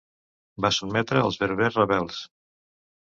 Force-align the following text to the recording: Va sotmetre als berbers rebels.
Va 0.65 0.71
sotmetre 0.77 1.21
als 1.25 1.37
berbers 1.43 1.79
rebels. 1.83 2.27